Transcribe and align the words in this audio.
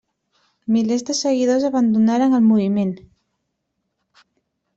Milers 0.75 1.05
de 1.09 1.15
seguidors 1.19 1.67
abandonaren 1.69 2.39
el 2.39 2.47
moviment. 2.49 2.95